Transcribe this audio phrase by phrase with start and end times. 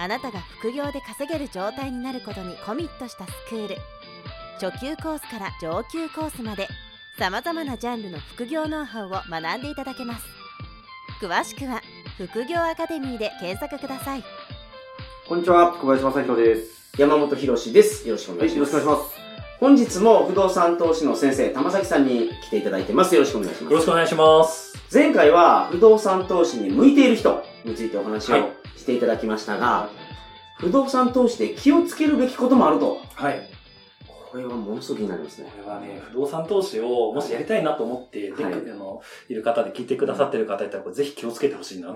[0.00, 3.76] あなたが副業で稼げる状態になることにコミットしたスクール
[4.58, 6.68] 初級コースから上級コースまで
[7.18, 10.24] さまざまなジャンルの副業ノウハウを学んでいただけます
[11.20, 11.82] 詳しくは
[12.16, 14.24] 副業アカデミーで検索ください
[15.28, 16.98] こんにちは、小林正宏です。
[16.98, 18.08] 山本博史です。
[18.08, 18.72] よろしくおはい、願いします。
[18.74, 19.20] よろしくお願いします。
[19.60, 23.14] 本日も不動産投資の先生、玉崎さんに来ていただいてます。
[23.14, 23.70] よろしくお願いします。
[23.70, 24.76] よろしくお願いします。
[24.92, 28.59] 前回は不動産投資に向いている人についてお話をはい
[28.90, 29.88] していただきましたが、
[30.58, 32.98] 不動産投資で気をつけるべきこともあると。
[33.14, 33.40] はい。
[34.30, 35.62] これはものすごく気になりますねこ。
[35.64, 41.94] れはね、不動産投資をもしやりたいなと思って、はいであのいる方で聞いてくださってる方いたら、ぜひ気をつけてほしいなと。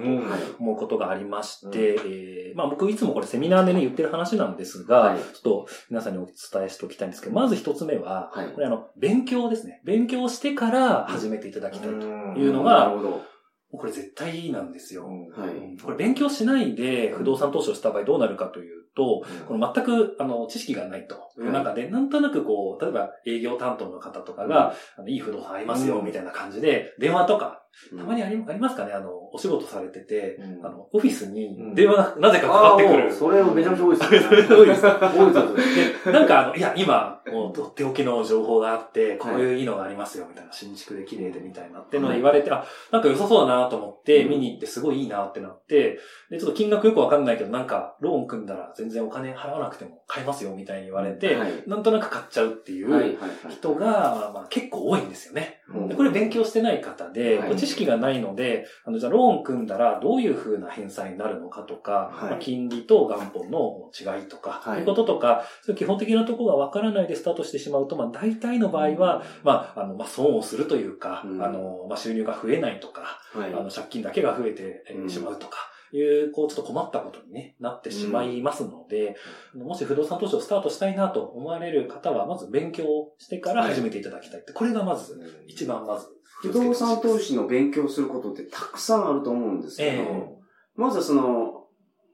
[0.58, 9.80] 思うことがありまして、えーまあ僕いつもこれセミナーでね言ってる話なんですが、はいちょっと皆さんにお伝えしておきたいんですけど、まず一つ目は、はいこれあの、勉強ですね。
[9.84, 11.94] 勉強してから始めていただきたいと。
[11.96, 13.33] いうのがなるほど。
[13.78, 15.28] これ絶対なんですよ。
[15.34, 15.56] はい。
[15.56, 26.04] うんこれ勉強しないで不動産投資をした場合どうなるかというと、この全く、あの、知識がないという中で、なんとなくこう、例えば営業担当の方とかが、あのいい不動産ありますよ、うん。
[26.04, 27.64] みたいな感じで、電話とか、
[27.96, 30.66] たまにあありますかね、あの、お仕事されてて、うん。
[30.66, 31.74] あの、オフィスにうん。
[31.74, 33.12] 電話がなぜかかかってくる。
[33.12, 34.18] それめちゃめちゃ多いですね。
[34.48, 34.82] 多いです。
[34.82, 36.06] か多いです。
[36.06, 44.30] で、なんかあの、いや、今、もう、とっておきの情報があって、こういういいのがありますよ、みたいな、新築で綺麗でみたいなってのを言われて、あ、なんか良さそうだなと思って、うん。
[44.30, 45.98] 見に行ってすごいいいなってなって、
[46.30, 51.52] で、ちょっと金額よくわかんないけど、なんか、ローン組んだら全然お金払わなくても買えますよ、みたいに言われて、はい。
[51.66, 53.18] なんとなく買っちゃうっていう。
[53.50, 55.62] 人が、まあまあ結構多いんですよね。
[55.68, 55.78] う。
[55.78, 57.56] んでこれ勉強してない方で、はい。
[57.56, 62.30] 知識がないので、あの、じゃあローン組んだらどういう風な返済になるのかとか、はい。
[62.30, 64.80] まあ、金利と元本の違いとか、はい。
[64.80, 71.42] いうこととか、そういう基本的なところがわからないでスタートしてしまうと、まあ大体の場合は、まあ、あの、まあ損をするというか、うん。
[71.42, 73.52] あの、まあ収入が増えないとか、はい。
[73.52, 79.16] あの、借金だけが増えてしまうとか、いう、こう、ちょっと困ったことに、ね、なってしまいますので、
[79.54, 82.84] あのもし不動産投資をスタートしたいなと思われる方は、まず勉強
[83.18, 84.52] してから始めていただきたいって。
[84.52, 86.08] これがまず、一番まず。
[86.40, 87.42] 不動産投資の。
[87.42, 90.34] の勉強することってたくさんあると思うんですけど、ええ
[90.76, 91.64] まずその、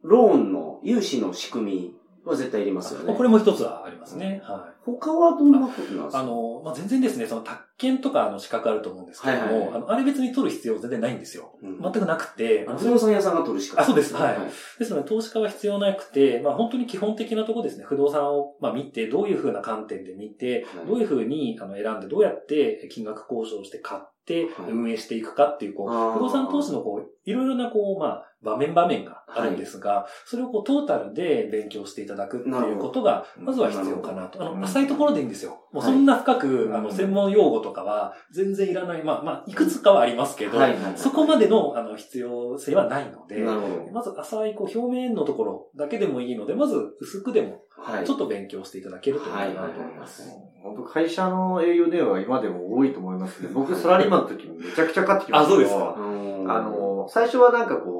[0.02, 1.94] ローンの融資の仕組み
[2.24, 3.14] は絶対いりますよね。
[3.14, 4.42] これも一つはありますね。
[4.44, 4.80] はい。
[4.84, 6.18] 他はどんなことなんですか？
[6.20, 9.74] あの、まあ、全然ですね、その、宅建とかの資格あると思うんですけども、はいはいはい。
[9.74, 11.54] あの、あれ別に取る必要全然ないんですよ。
[11.62, 11.80] うん。
[11.80, 14.14] 全くなくて、あの不動産屋さんが取るしかあそうです。
[14.14, 14.38] はい。
[14.78, 20.86] ですので、投資家は必要なくて、まあ本当に基本的なところですね、不動産を、まあ、見て、どういうふうな観点で見て、はい。
[20.86, 24.70] どういうふうにあの選んで、どうやって金額交渉して買ってはい。
[24.70, 34.42] 運営していくかっていう、こう、不動産投資のこう、いろいろなこう、まあ、場面場面があるんですが、それをこう、トータルで勉強していただくっていうことが、まずは必要かなと。
[34.42, 35.58] あの、浅いところでいいんですよ。
[35.72, 39.04] もうそんな深く、あの、専門用語とかは全然いらない。
[39.04, 43.40] まあ、まあ、いくつかはありますけど、はいはいはいそこまでの、あの、必要性はないので。
[43.92, 48.06] まず浅いこう表面のところだけでもいいので、まず薄くでもはい。
[48.06, 50.30] ちょっと勉強していただけるといいかなと思います。
[50.62, 56.00] 本当会社の営業電話は今でも多いと思いますけど、僕サラリーマンの時もめちゃくちゃかかってきましたあそうですかう
[56.44, 57.99] んあ、の、最初はなんかこう、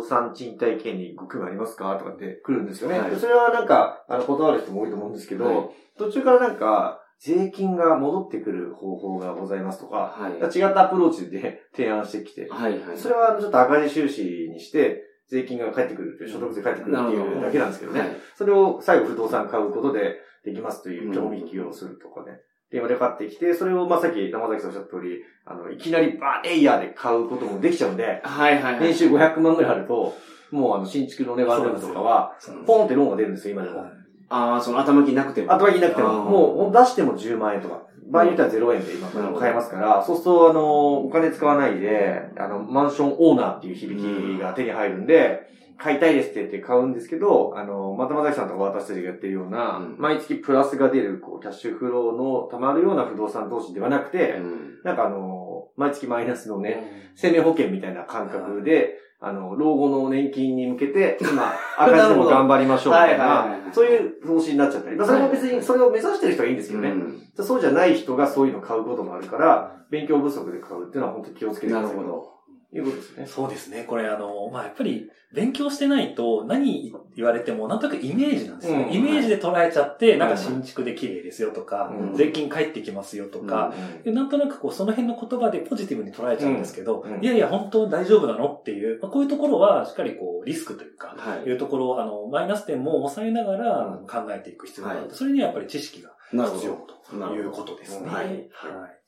[0.00, 1.96] 動産賃貸権にご興味ありますか？
[1.96, 2.98] とかって来るんですよね。
[2.98, 10.32] はいでそれはなんか、あの、断る人も多いと思うんですけど、はい途中からなんか、税金が戻ってくる方法がございますとか、はい。
[10.58, 12.96] 違ったアプローチで提案してきて、はいはい。
[12.96, 18.00] それはちょっと赤字収支にして、税金が返ってくるっていう、所得税返ってくるっていうだけなんですけどね。
[18.00, 22.40] はいそれを最後不動産買うことでできますという業務引きをするとかね。
[22.70, 28.80] 電話で買ってきて、それをまあさっき山崎さんおっしゃった通り、あの、いきなりバーエイヤーで買うこともできちゃうんで、はいはいはい。
[28.80, 30.14] 年収500万ぐらいあると、
[30.50, 32.36] もうあの、新築のネバールームとかは、
[32.66, 33.86] ポンってローンが出るんですよ、今でも。
[34.28, 35.52] ああ、その頭金なくても。
[35.52, 37.82] 後書きなくても、もう出しても10万円とか。
[38.10, 39.08] 場合によっては0円で今
[39.38, 45.48] 買えますから、そうすると、あの、お金使わないで、あの、マンションオーナーっていう響きが手に入るんで、
[45.82, 64.96] 買いたいですって言って買うんですけど、あの、またまざきさんとか私たちがやってるような、うん毎月プラスが出る、こう、キャッシュフローの溜まるような不動産投資ではなくて、うんなんかあの、毎月マイナスのね、生命保険みたいな感覚で、あの、老後の年金に向けて、今、 赤字でも頑張りましょうみたいなそういう投資になっちゃったり。
[64.96, 66.90] まあそれも別に、それを目指してる人はいいんですけどね。
[66.90, 71.96] うんそうじゃない人がそういうのを買うこともあるから、勉強不足で買うっていうのは本当に気をつけてください。
[71.96, 72.39] なるほど。
[72.72, 73.26] いうことですね。
[73.26, 73.84] そうですね。
[73.84, 78.84] これあの、まあ、やっぱり勉強してないと何言われてもなんとなくイメージなんですよね。
[78.84, 83.72] うんイメージで捉えちゃって、なんかはい新築で綺麗ですよとか、うん税金返ってきますよとか、
[84.04, 95.00] でなんとなくこうその辺の言葉でポジティブに捉えちゃうんですけど、うんうんいやいや本当大丈夫なのっていう、まあ、こういうところはしっかりこうリスクというか、はいいうところをあの、マイナス点も抑えながら考えていく必要がある。
[95.02, 96.72] はいそれにはやっぱり知識が必要
[97.08, 97.50] という。
[97.50, 98.08] ことですね。
[98.08, 98.99] はいはい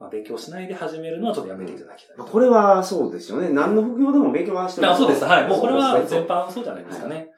[0.00, 2.16] まあ、勉強しないで始めるのはちょっとやめていただきたい。
[2.16, 3.50] これはそうですよね。
[3.50, 5.24] 何の副業でも勉強はしてあそうです。
[5.24, 5.46] はい。
[5.46, 7.28] もうこれは全般そうじゃないですかね。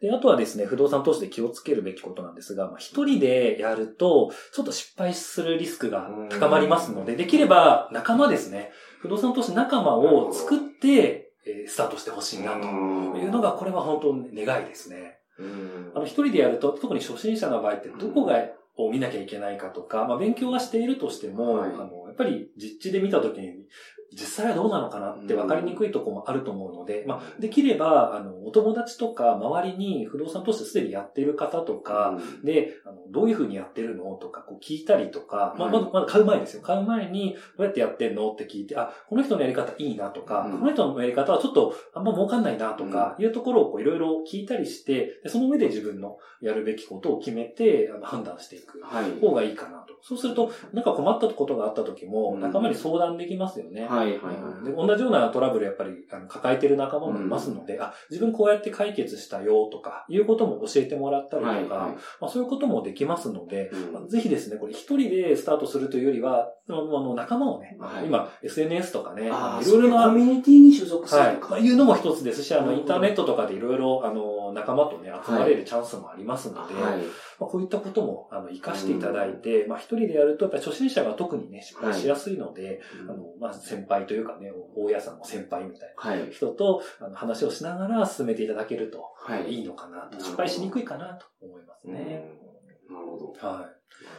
[0.00, 8.72] で、あとはですね、不動産投資で気をつけるべきことなんですが、まあ、一人でやると、ちょっと失敗するリスクが高まりますので、できれば仲間ですね。
[9.00, 12.58] 不動産投資仲間を作って、えースタートしてほしいなと
[13.18, 15.18] いうのが、これは本当に願いですね。
[15.38, 18.34] うんあの、一人でやると、特に初心者の場合ってどこが、
[18.76, 23.66] を見なきゃいけないかとか、まあ、勉強はしているとしても、はいあの、やっぱり実地で見たときに、
[24.12, 36.62] 実際はどうなのかなって分かりにくいところもあると思うので、まあ、できれば、あの、お友達とか周りに不動産投資すでにやっている方とか、で、あの、どういうふうにやってるのとか、こう聞いたりとか、まあ、はいまだ、まだ買う前ですよ。
[36.62, 49.20] 買う前に、どうやってやってんのって聞いて、あ、この人のやり方いいなとか、うんこの人のやり方はちょっとあんま儲かんないなとか、いうところをこういろいろ聞いたりして、でその上で自分のやるべきことを決めて、あの、判断していくはい。
[49.20, 49.94] 方がいいかなと。
[50.02, 53.86] そうすると、なんか困ったことがあった時も、うん仲間に相談できますよね。
[53.86, 54.86] はい、はい、ではい。
[54.86, 61.68] 同じようなトラブルやっぱりあの抱えてる仲間もいますので、あ、自分こうやって解決したよとか、いうことも教えてもらったりとか、はい、はい。
[62.20, 71.34] まあ、そういうこともできますので、うんまあぜひですね、これ一人でスタートするというよりは、あの仲間をね、はい今 SNS とかね、いいろいろなコミュニティに所属するはい。
[71.36, 71.50] とか。
[71.50, 76.98] まあ、いうのも一つですし、あの、インターネットとかでいろいろ、あの、仲間とね、集まれるチャンスもありますので、はい。
[77.40, 86.30] まあ、こういったことも、あの、活かしていただいて、まあ、一人でやると、やっぱり初心者が特にね、失敗しやすいので、あの、まあ、先輩というかね、大家さんの先輩みたいはいな。
[86.30, 89.54] 人と、あの、話をしながら進めていただけると、はい。
[89.54, 92.24] いいのかなと、失敗しにくいかなと思いますうんね。
[92.90, 93.32] なるほど。
[93.46, 93.68] は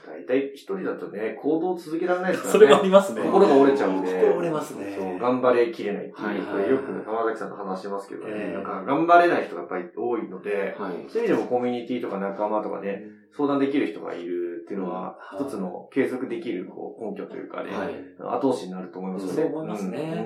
[0.08, 2.42] 大体一人だとね、行動を続けられないでい。
[2.42, 2.60] すからね。
[2.60, 3.22] それもありますね。
[3.22, 4.12] 心が折れちゃうんで。
[4.22, 6.72] 心折れますねそう、頑張れきれないっていう。
[6.72, 8.32] よく浜崎さんと話してますけどね。
[8.34, 11.10] ええなんか頑張れない人がやっぱり多いので、はい。
[11.10, 13.04] そういう意味でもコミュニティとか仲間とかね、
[13.36, 19.36] 相談できる人がいるっていうのは、うん一つの継続できるこう根拠というかね、はい後押しになると思いますよね。
[19.36, 20.26] そう思いますね。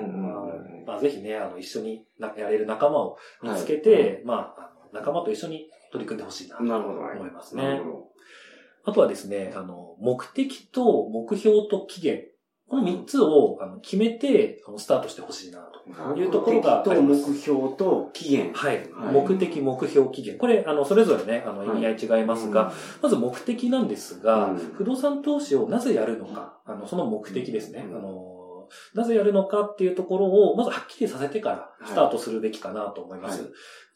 [0.86, 6.62] まあ、ぜひね、あの、一緒になやれる仲間を見つけて、まあ、あの仲間と一緒に取り組んでほしいなと。
[6.62, 7.80] 思いますね
[8.84, 12.24] あとはですね、あの、目的と目標と期限。
[12.68, 15.78] この3つをあの決めて、あのスタートしてほしいなと。
[16.14, 16.20] ど。
[16.20, 18.52] いうところが目的と目標と期限。
[18.52, 18.76] はい。
[18.92, 20.36] はい目的、目標、期限。
[20.36, 22.72] これ、あの、それぞれね、あの、はい意味合い違いますが、
[23.02, 27.86] まず目的なんですが、うん不動産投資をなぜやるのか、あの、その目的ですね。
[27.88, 33.50] うんあの、なぜやるのかっていうところを、まずはっきりさせてからはいスタートするべきかなと思います。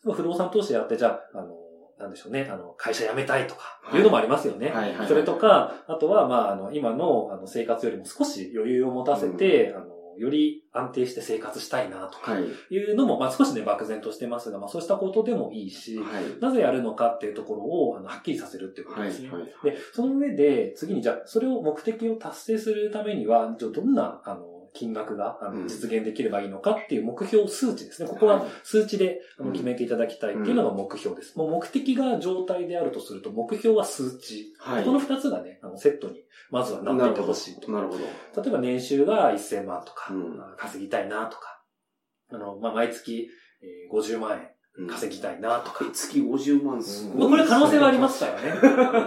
[0.04, 1.61] は不動産投資やって、じゃあ、あの、
[2.02, 4.68] なんでしょうね、あの、会社辞めたいとか、はいいうのもありますよね。
[4.68, 9.86] はいはいはいそれとか、あとは、まあ、あの、今の、あの、生活よりも少し余裕を持たせて、あの、
[10.18, 12.74] より安定して生活したいなとか、はい。
[12.74, 16.40] いうのも、まあ、少しね、漠然としてますが、まあ、そうしたことでもいいし、はい。
[16.40, 19.08] なぜやるのかっていうところを、あの、はっきりさせるっていうことはい。
[19.08, 19.30] ですね。
[19.30, 19.44] はい。
[19.64, 28.08] で、その上で、次にじゃあ、それを目的を達成するためには、じゃあどんな、あの、金額が実現できればいいのかっていう目標数値ですね。
[28.08, 29.20] ここは数値で
[29.52, 31.36] 決めていただきたいっていうのが目標です。
[31.36, 34.54] もう目的が状態であるとすると、目標は数値。
[34.58, 34.84] はい。
[34.84, 37.70] この二つがね、あのセットに、まずはなっていてほしいと。
[37.70, 38.42] なるほど。
[38.42, 41.62] 例えば年収が1000万とか、うん稼ぎたいなとか、
[42.32, 43.28] あの、まあ、毎月、
[43.62, 44.48] えー50万円
[44.88, 45.84] 稼ぎたいなとか。
[45.92, 48.48] 月50万すうんまあ、これ可能性はありますからね。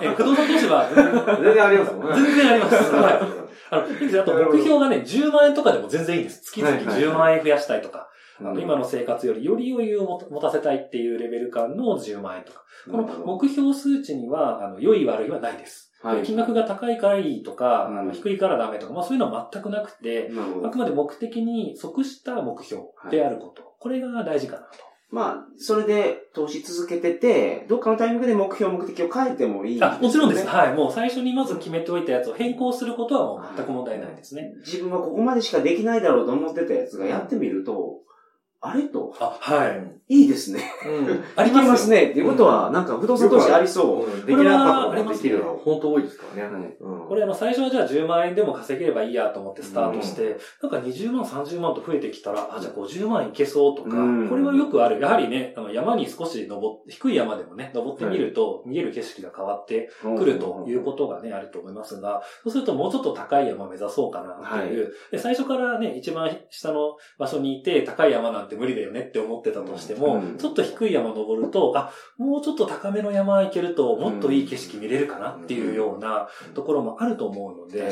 [0.03, 2.15] えー不動産投資は全然全然ありますもんね。
[2.15, 2.75] 全然あります。
[2.93, 3.34] はい。
[3.75, 6.41] あの、いいですよあと目標がね、10万円とかでも全然いいんです。
[6.43, 8.05] 月々はいはい10万円増やしたいとか、うん
[8.37, 12.65] あの今の生活よりより余裕を持たせたいっていうレベル感の10万円とか。
[12.91, 15.93] この目標数値には、あの、良い悪いはないです。
[16.01, 20.29] はい金額が高いからいいとか、うん低いからダメとか、まあそういうのは全くなくて、
[20.65, 20.77] あく。
[20.77, 23.63] まで目的に即した目標であること。
[23.79, 24.67] これが大事かなと。
[25.11, 30.43] まあ、それで投資続けてて、どっかのタイミングで目標、目的を変えてもいい、あ、もちろんです。
[30.43, 30.73] ねはい。
[30.73, 34.53] もう最初にまず決めておいたやつを変更することはもう全く問題ないですね。
[34.65, 38.01] 自分はここまでしかできないだろうと思ってたやつがやってみると、
[38.67, 38.83] あれ？
[38.83, 39.95] と、あ、はい。
[40.07, 40.71] いいですね。
[40.85, 41.23] うん。
[41.35, 41.89] ありまます。
[41.89, 42.11] ね。
[42.11, 44.05] っていうことは、なんか不動産投資ありそう。
[44.05, 46.75] うんできなかったこできるのは本当多いですからね。
[47.07, 54.99] これあの最初はじゃあ10万円でも稼げればいいやと思ってスタートして、なんか20万、30万と増えてきたら、あ、じゃあ50万いけそうとか、うんこれはよくある。
[54.99, 77.91] やはりね、あの山に少し登って、低い山でもね、登ってみると見える景色が変わってくるということがね、あると思いますが、そうするともうちょっと高い山目指そうかなっていう、で最初からね、一番下の場所にいて、高い山なんて無理だよねって思ってたとしても、うんちょっと低い山登ると、あ、もうちょっと高めの山行けると、もっといい景色見れるかなっていうようなところもあると思うので、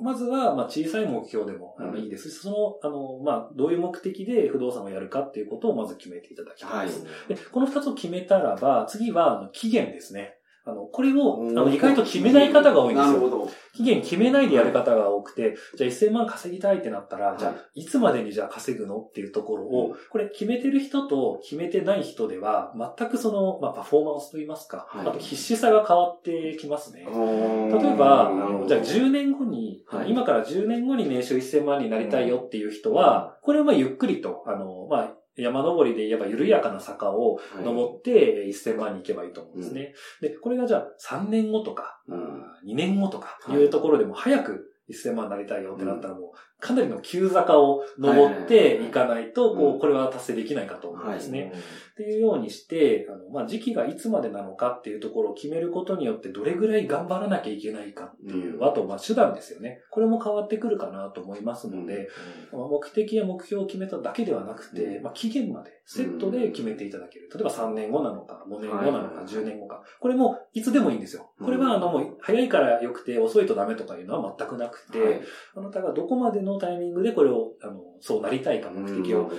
[0.00, 7.06] まずは、まあ、小さい目標でもあのうんいいですし、その、あの、まあ、どういう目的で不動産をやるかっていうことをまず決めていただきたいはいです。。
[7.28, 10.35] で、この二つを決めたらば、次は、期限ですね。
[10.68, 13.12] あの、これを、あの、意外と決めない方が多いんですよ。
[13.12, 13.48] なるほど。
[13.74, 25.06] 期限決めないでやる方が多くて、じゃあ1000万稼ぎたいってなったら、じゃあいつまでにじゃあ稼ぐのっていうところを、これ決めてる人と決めてない人では、全くその、まあ、パフォーマンスといいますか、はい。
[25.06, 27.06] あと必死さが変わってきますね。
[27.06, 28.32] 例例えば、
[28.66, 30.10] じゃあ10年後に、はい。
[30.10, 39.94] 今から10年後に年収1000万になりたいよっていう人は、これはまあゆっくりと、あの、まあ、山登りで言えば緩やかな坂を登ってえー1000万に行けばいいと思うんですね。
[40.20, 42.42] で、これがじゃあ3年後とか、うん。
[42.66, 51.52] 2年後とかいうところでも早く1000万になりたいよってなったらもう、かなりの急坂を登っていかないと、うんこう、これは達成できないかと思うんですね。
[51.92, 59.82] っていうようにして、あの、まあ、時期がいつまでなのかっていうところを決めることによって、どれぐらい頑張らなきゃいけないかっていう、うんあと、まあ、手段ですよね。
[59.90, 62.08] これも変わってくるかなと思いますので、
[62.52, 67.28] まあ目的や目標を決めただけではなくて、うんまあ、期限までセットで決めていただける。
[67.32, 69.82] 例えば3年後なのか、5年後なのか、はい10年後か。
[70.00, 71.30] これもいつでもいいんですよ。
[71.38, 75.20] これは、うんあの、もう、早いから良くて遅いとダメとかいうのは全くなくて、はい
[75.54, 79.30] あなたがどこまでのタイミングでこれを、あの、そうなりたいか、目的を、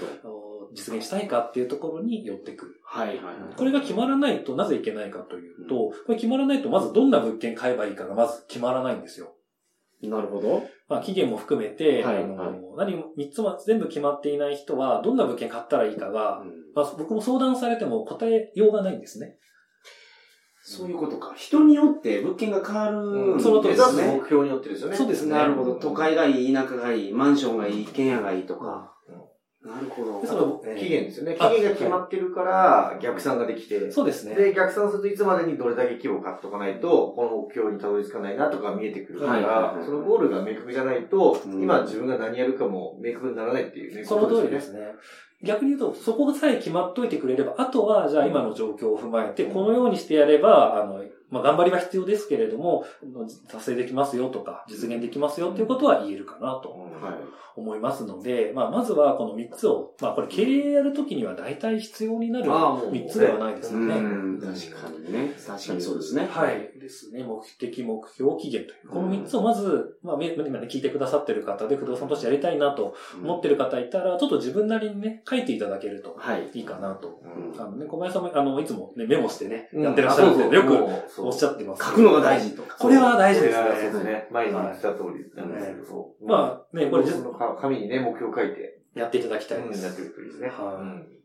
[0.74, 2.82] 実現したいかっていうところに寄ってくる。
[2.84, 3.18] はいはい。
[3.56, 9.34] これが決まらないとなぜいけないかというと、これ決まらないとまずどんな物件買えばいいかがまず決まらないんですよ。
[10.04, 10.64] なるほど。
[10.88, 16.44] まあ期限も含めて、はいあのはい何も、三つも全部決まっていない人は、どんな物件買ったらいいかが、
[16.76, 19.38] まあ僕も相談されても答えようがないんですね。
[20.70, 21.34] そういうことか。
[21.38, 24.98] 人によって物件が変わるんですその通りですね目標によってですよね。
[24.98, 25.76] そうですねなるほど。
[25.76, 28.97] 都会がいい、田舎がいい、マンションがいい、一軒家がいいとか。
[29.68, 30.22] なるほど。
[30.22, 31.36] でその期限ですよね。
[31.36, 33.92] 期あ限が決まってるから、逆算ができて。
[33.92, 34.36] そうですね。
[34.36, 44.06] で、逆算するといつまでにどれだけ規模を買っとかないと、この目標にたどり着かないなとか見えてくるからは、いそのゴールが明確じゃないと、うん今自分が何やるかも明確にならないっていうね。
[44.06, 44.62] その通りでね。
[44.62, 44.80] すね。
[45.44, 52.86] 逆に言うと、そこさえ決まっといてくれれば、あとは、じゃあ今の状況を踏まえて、このようにしてやれば、あの、まあ、頑張りは必要ですけれども、
[53.50, 57.14] 達成できますよとか、実現できますよっていうことは言えるかなとはい。
[57.58, 63.96] 思いますので、まあ、まずはこの3つを、まあ、これ経営やるときには大体必要になるああもう3つではないですよね。
[63.96, 65.34] うん、確かにね。
[65.36, 66.28] 確かにそうですね。
[66.30, 66.80] はい。
[66.80, 67.24] ですね。
[67.24, 68.90] 目的、目標、期限という。
[68.90, 72.94] この3つをまず、まあ、め今ね、聞いてくださってる方で不動産投資やりたいなと
[73.24, 76.50] 思ってる方いたら、ちょっと自分なりにね、書いていただけるとはい。
[76.54, 77.20] いいかなと。
[77.24, 80.68] うんあのね、小林さんも、あの、いつもね、メモしてね、うんやってらっしゃるんで、よく
[81.17, 81.84] くおっしゃってます。
[81.86, 82.78] 書くのが大事とか。
[82.78, 84.12] これは大事ですそうですね。
[84.12, 84.28] ね。
[84.32, 86.28] 前に言ってた通りなんですけど、そう。
[86.28, 87.06] まあね、これ
[87.60, 89.80] 紙にね、目標を書いて、やっていただきたいです。
[89.80, 90.48] うんやってるといいですね。
[90.48, 91.17] はいうん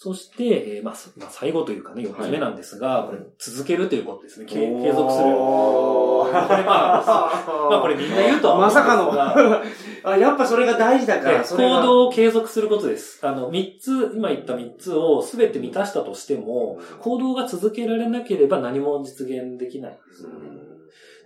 [0.00, 0.94] そして、えーまあ、
[1.28, 4.46] 最後というかね、4つ目なんですが、これ、続けるということですね。
[4.46, 4.54] 継
[4.92, 5.24] 続する。
[5.24, 7.02] これまあ、
[7.68, 9.60] まあこれみんな言うとは思うんですまさかがの。
[10.12, 13.26] あ、やっぱそれが大事だから、行動を継続することです。
[13.26, 20.34] あの、三つ、今言った三つをすべて満たしたとしても、行動が続けられなければ何も実現できないんですよね。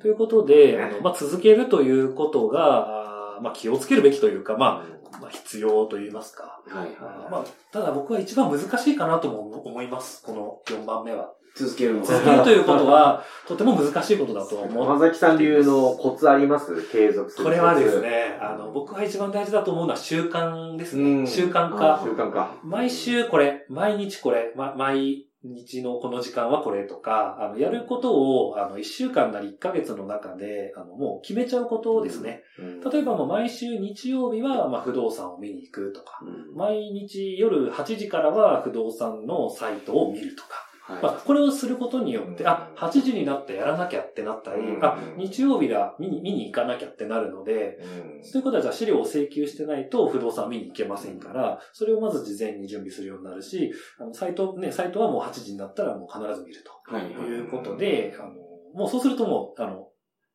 [0.00, 6.60] ということで、あの、まあ、続けるということが、まあ、気をつけるべきというか、まあ、まあ、必要と言いますか。
[6.68, 10.22] はいはあーまあ、ただ僕は一番難しいかなとも思います。
[10.24, 11.24] この4番目は。
[11.24, 11.26] い。
[11.54, 12.02] 続けるの。
[12.04, 14.84] 続けるということは、 とても難しいことだとは思う。
[14.84, 16.90] 山崎さん流のコツあります？
[16.90, 17.44] 継続する。
[17.44, 18.00] これはです。
[18.00, 21.02] ね、あの、僕が一番大事だと思うのは習慣ですね。
[21.02, 22.00] うん習慣あ化。
[22.02, 22.54] 習慣化。
[22.62, 32.42] 毎週これ、毎日これ、ま、毎日のこの時間はこれとか、あの、やることを、あの、1週間なり1ヶ月の中で、あの、もう決めちゃうことですね。
[32.90, 36.56] 例えばもう毎週日曜日は、まあ、不動産を見に行くとか、うん。
[36.56, 42.50] 毎日夜8時からは不動産のサイトを見るとか、まあ、はこれをすることによって、うん。
[42.50, 44.84] あ、8時になってやらなきゃってなったり、うん。
[44.84, 47.78] あ、日曜日だ、見に、見に行かなきゃってなるので、
[48.22, 56.94] そういうことはじゃあ資料を請求してないと不動産見に行けませんから、それをまず事前に準備するようになるし、あの、サイト、ね、サイトはもう8時になったらもう必ず見るい。
[56.94, 57.14] はい。
[57.14, 57.40] とい。
[57.40, 58.30] うことで、あの、
[58.74, 59.88] もうそうするともう、あの、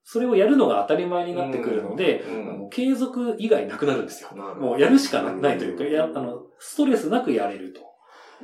[0.04, 2.50] それをやるのが当たり前になってくるので、うん。
[2.50, 4.30] あの継続以外なくなるんですよ。
[4.60, 7.87] もうやるしかないというか、やあのストレスなくやれると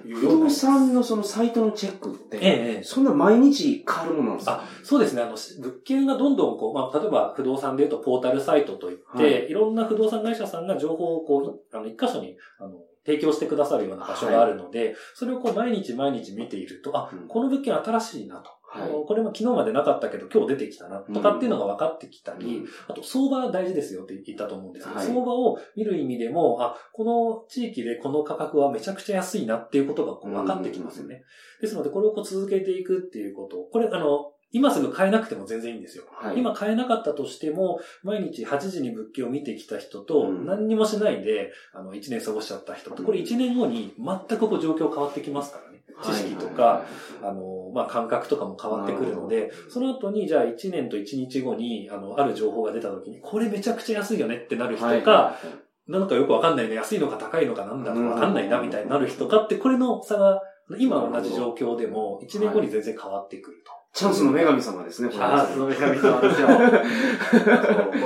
[0.02, 0.50] 不動。
[0.50, 2.44] 産のそのサイトのチェックって、ええ
[2.76, 4.64] ええそんな毎日変わるものなんですか？
[4.64, 5.22] あ、そうですね。
[5.22, 18.50] あの、し物件がどんどんこう、まあ、例えば不動産で言うとポータルサイトといって、はいい、ろんな不動産会社さんが情報をこう、いあの、一箇所に、あの、提供してくださるような場所があるので、それをこう、毎日毎日見ていると、あ、うんこの物件新しいなと。
[18.74, 31.24] はいこれも昨日までなかったけど今日出てきたなとかっていうのが分かってきたり、うんあと相場大事ですよって言ったと思うんですけど、はい相場を見る意味でも、あ、この地域でこの価格はめちゃくちゃ安いなっていうことがこう分かってきますよね。
[31.62, 33.58] ですのでこれをこう続けていくっていうこと。
[33.72, 36.04] これあの、今すぐ買えなくても全然いいんですよ。
[36.12, 45.73] はい今買えなかったとしても、毎日8時に物件を見てきた人と、うん何にもしないで、あの、1年過ごしちゃった人と、これ1年後に全くこう状況変わってきますからね。
[46.02, 55.02] 知識とか、はいあの、まあ、感覚とかも変わってくるので、その後に、じゃあ1年と1日後に、あの、ある情報が出た時に、これめちゃくちゃ安いよねってなる人はい。
[55.02, 55.38] か、
[55.88, 60.42] なんかよくわかんないね、安いのか高いのかなんだかわかんないなみたいになる人かって、これの差が、
[60.80, 63.72] 今同じ状況でも、1年後に全然変わってくると。
[63.94, 66.48] チャンスの女神様ですね、これああ、その女神様ですよ。
[66.50, 66.54] こ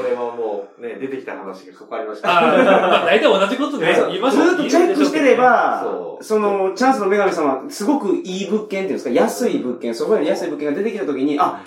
[0.03, 3.05] れはもうね、出てきた話が関わりました。
[3.05, 4.45] 大体同じことでそう言いましょう。
[4.47, 11.63] ずっとチェックしてればそ、うその、チャンスの女神様、すごくいい物件っていうんですか、安い物件、そこより安い物件が出てきたときに、あ、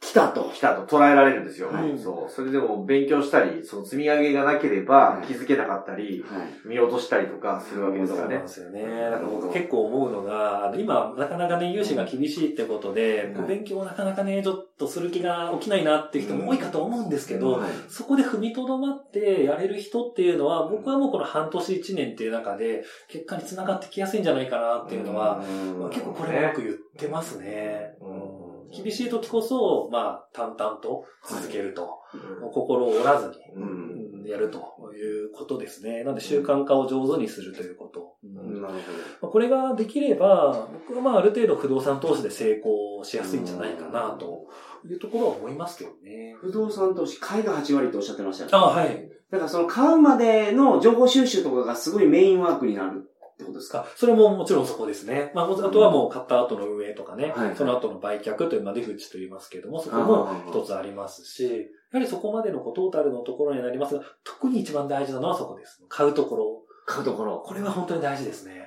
[0.00, 0.50] 来たと。
[0.54, 1.68] 来たと捉えられるんですよ。
[1.68, 2.30] はいそう。
[2.30, 6.68] それでも勉強したり、その積み上げがなければはい気づけなかったり、はい。
[6.68, 8.80] 見落としたりとかするわけですからねそうなんで。
[8.80, 9.10] すよね。
[9.10, 25.42] なんか僕結構思うのが、今、なかなかね、融資が厳しいってことで、うん勉強をなかなかね、ちょっとする気が起きないなっていう人も多いかと思うんですけど、はいそこで踏みとどまってやれる人っていうのは、僕はもうこの半年一年っていう中で、結果につながってきやすいんじゃないかなっていうのは、
[25.78, 27.96] まあ結構これはよく言ってますね。
[28.00, 28.27] うん
[28.70, 31.82] 厳しい時こそ、まあ、淡々と続けると。
[31.82, 34.58] うんもう心を折らずに、やると
[34.94, 36.04] いうことですね。
[36.04, 38.16] なので習慣化を上手にするということ。
[38.24, 38.74] うんなる
[39.20, 44.46] まあこれができれば、僕はまあある程度不動産投資で成功しやすいんじゃないかなと
[44.86, 46.34] いうところは思いますけどね。
[46.40, 46.52] ほど。
[46.52, 48.56] 不動産投資、買いが8割っておっしゃってましたよね。
[48.56, 49.08] あはい。
[49.30, 53.82] だからその買うまでの情報収集とかがすごいメインワークになるってことですか？
[53.82, 55.30] かそれももちろんそこですね。
[55.32, 61.44] まあ、あとはもう買った後の運営とかね、はいその後の売却という、まあ、出口と言いますけども、そこも一つありますし、
[61.92, 65.80] やはりそこまでのこうトータルのところになりますが、特に一番大事なのはそこです。
[65.88, 66.62] 買うところ。
[66.86, 67.40] 買うところ。
[67.46, 68.52] これは本当に大事ですね。
[68.52, 68.60] はい。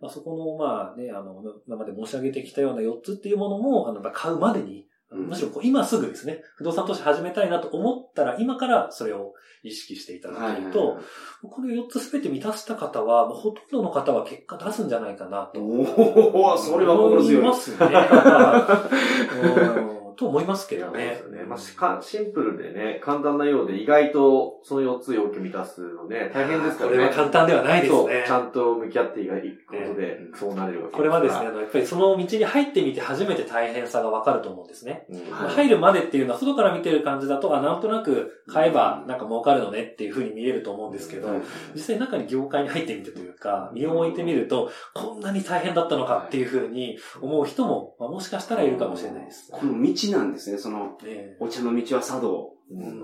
[0.00, 4.83] まあ、そこの、まあね、あの、今まで申し上げてきたような4つっていうものも、あの、買うまでに、うん
[5.14, 10.98] むしろこう今すぐですね、不動産投資始めたいなと思ったら、今からそれを意識していただけると、
[11.42, 15.60] この4つすべて満たした方は、ほとんどの方は結果出すんじゃないかなと。
[15.60, 17.42] おおそれは心強い。
[17.42, 17.76] 思いますね。
[20.16, 21.36] と思いますけどねそうです。
[21.36, 21.48] よね。
[21.48, 26.96] まあしか、シンプルでね、簡単なようで、意外とその4つ要求満たすのね、大変ですからね。
[26.96, 28.30] これは簡単ではないですねち。
[28.30, 35.06] ゃんと向き合っていくことで、そうなれるわけこれはですね、あかのやっぱりその道に入ってみて初めて大変さがわかると思うんですね。
[35.10, 35.18] ら。
[35.18, 41.42] うんはい入るまでっていうのは外から見てる感じだと、あ、なんとなく買えばなんか儲かるのねっていう風に見えると思うんですけど、はい
[41.74, 49.50] 実際中に業界に入ってみてというか、身を置いてみると、こんなに大変だったのかっていう風に思う人も、まあ、もしかしたらいるかもしれないです。
[49.50, 50.58] この道なんですね。
[50.58, 52.50] その、ねお茶の道は茶道。
[52.70, 53.02] うん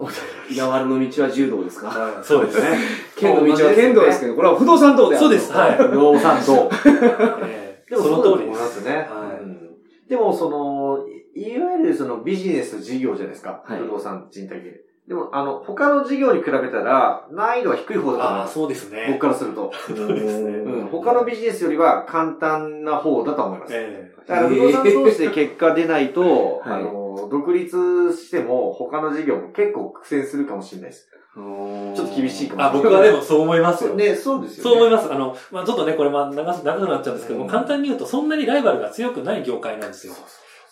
[0.51, 2.21] 稲わらの道は柔道ですか？
[2.25, 2.79] そうですね。
[3.17, 5.53] 剣の道は剣道ですけど、これは不動産道であるそうです。
[5.53, 5.77] はい。
[5.77, 6.71] 不動産と。
[7.47, 8.85] ええでもその通りですす。
[8.85, 8.97] ね。
[8.97, 9.61] はいうん
[10.09, 13.63] でも、その、いいわゆるそのビジネス事業じゃないですか。
[13.65, 14.81] はい不動産賃貸系。
[15.09, 18.49] でも、あの、他の事業に比べたら、難易度は低い方だと思いああ。
[18.49, 19.07] そうですね。
[19.09, 19.73] 僕からすると。
[19.87, 20.51] そうですね。
[20.51, 20.87] うん。
[20.87, 23.73] 他のビジネスよりは簡単な方だと思います。
[23.75, 31.09] えだから不動産投資で結果出ないと、 はいあの、独立しても他の事業も結構苦戦するかもしれないです。
[31.35, 33.95] ちょっと厳しいかもえあ、僕はでもそう思いますよ。
[33.95, 34.71] ね、そうですよね。
[34.71, 35.13] そう思います。
[35.13, 40.15] あの、まあちょっとね、これまあ長す長くなっちゃうんですけども、うん簡単に言うとそんなにライバルが強くない業界なんですよ。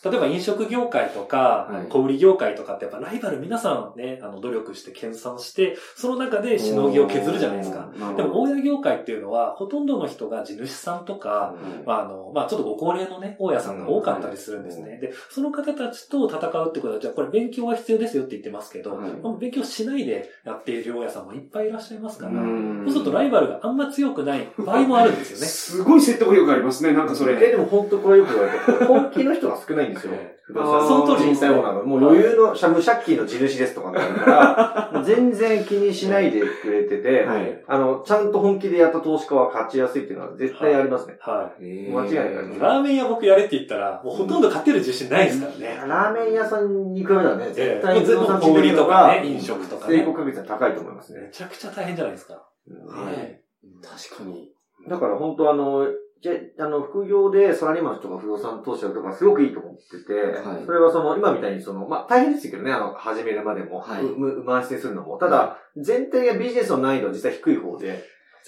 [0.04, 7.88] 例えば飲食業界とかはい、小売業界とかってやっぱライバル皆さんね、あの、努力して研鑽して、その中でしのぎを削るじゃないですか。
[8.16, 14.98] でも、大家業界っていうのは、ほとんどの人が地主さんとか、まあ、あの、まあ、ちょっとご高齢のね、大家さんが多かったりするんですね。
[14.98, 18.98] で、その方たちと戦うってことは、じゃあこれ勉強は必要ですよって言ってますけど、
[19.38, 25.46] 勉強しないでやっている大家さんもいっぱいいらっしゃいますから、うんそうするとライバルがあんま強くない場合もあるんですよね。
[25.46, 27.34] すごい説得力ありますね、なんかそれ。
[27.34, 30.38] え、でも本当これよく言われて、 本気の人が少ないんないんですよえ。
[30.42, 31.85] 不動産その通り人債オーナーが。
[31.85, 37.62] もう余裕の無借金の地主ですとかになるから、 全然気にしないでくれてて、はい。
[37.66, 41.18] あの、ちゃんと本気でやった投資家は勝ちやすいっていうのは絶対ありますね。
[41.20, 41.62] はい。
[41.62, 45.85] 間違いないですラーメン屋僕やれって言ったら、もうほとんど勝てる自信ないですからね。
[45.87, 50.14] ラーメン屋さんに比べたらね、絶え対え全部小売りとかね、飲食とかね成功。
[50.14, 51.31] 確率は高いと思いますねめ。
[51.31, 52.42] ちゃくちゃ大変じゃないですか。
[52.68, 53.42] うんはいね
[53.83, 54.51] 確かに。
[54.88, 55.87] だから本当あの、
[56.20, 56.33] じゃ、
[56.64, 60.12] あの、副業でサラリーマンの人が不動産投資とかすごくいいと思ってて、
[60.48, 60.66] はい。
[60.66, 64.02] それはその、今みたいにその、まあ、大変ですけどね、あの、始めるまでも、はい。
[64.02, 65.16] うう満室にするのも。
[65.18, 68.04] ただ、全体がビジネスの難易度は実は低い方で、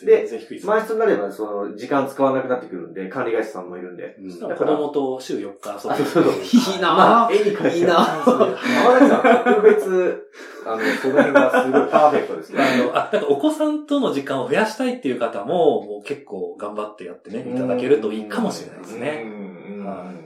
[0.06, 0.66] です。
[0.66, 4.16] 満室になればその、時間使わなくなってくるんで、管理会社さんもいるんで。
[4.18, 6.04] うんだから子供と週4日遊あそうぶ。
[6.04, 6.32] そうそう
[6.74, 10.28] いいなまあ、絵に描いていいな浜崎さん、特別、
[10.66, 12.58] あの、その辺がすごいパーフェクトですね。
[12.62, 19.22] あの、あ、なんかお子さんとの時間を増やしたいっていう方も、もう結構頑張ってやってね、いただけるといいかもしれないですね。
[19.24, 19.49] うんはい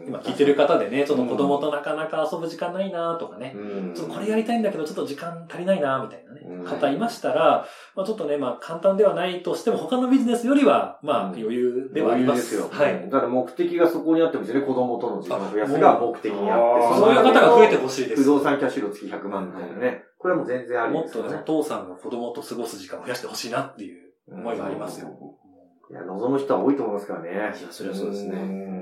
[0.06, 12.54] 今聞いてる方でね、ちょっと子供となかなか遊ぶ時間ないなとかね、うんちょっとこれやりたいんだけど、ちょっと時間足りないなみたいなね、うん方いましたら、まあちょっとね、まあ簡単ではないとしても、他のビジネスよりは、まあうん余裕ではあります。
[12.54, 12.68] よ。
[12.70, 13.08] はい。
[13.08, 14.66] だから目的がそこにあってもですよね。
[14.66, 16.86] 子供との時間を増やすが目的にあって。
[16.86, 18.22] あそういう方が増えてほほしいです。
[18.22, 20.04] 不動産キャッシュ量月100万みたいなね。
[20.18, 21.44] これはもう全然ありもっとね、ですよねお。
[21.44, 25.08] 父さんが子供と過ごす時間を増やしてほしいなっていう思いがありますよ。
[25.90, 27.30] いや、望む人は多いと思いますからね。
[27.30, 28.73] いやそれはそうですねね。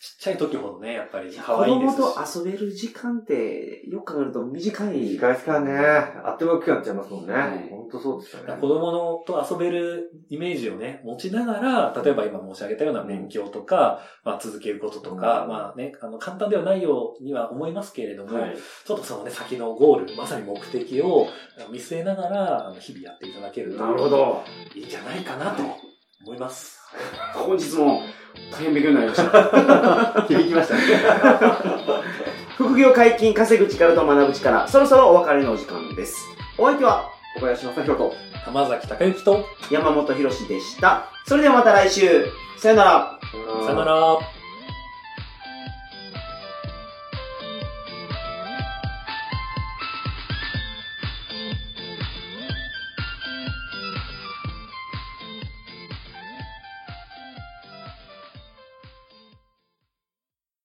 [0.00, 2.32] ちっちゃい時ほどね、やっぱり可子愛いです供し。
[2.32, 4.96] と遊べる時間って、よく考えると短い。
[4.96, 5.76] 短いですからね。
[6.24, 7.32] あっという間に大きくなっちゃいますもんね。
[7.32, 8.60] はい本当そうですよね。
[8.60, 21.26] 子供のと遊べるイメージをね、持ちながら、例えば今申し上げたような勉強とか、まあ続けることとか、うんまあね、あの簡単ではないようには思いますけれども、はいちょっとそのね、先のゴール、まさに目的を
[21.72, 24.44] 見据えながら、あの日々やっていただけるとなるほど。
[24.76, 25.87] いいんじゃないかなと
[26.28, 26.78] 思います。
[27.32, 28.02] 本日も
[28.52, 30.26] 大変勉強になりました。
[30.28, 30.82] 響きましたね。
[32.58, 36.18] 副業解禁、稼ぐ力と学ぶ力、そろそろお別れのお時間です。
[36.58, 38.14] お相手は小林正宏と。
[38.44, 41.06] 玉崎隆之と、山本博史でした。
[41.26, 42.26] それではまた来週。
[42.58, 43.18] さよなら。
[43.64, 44.37] さよなら。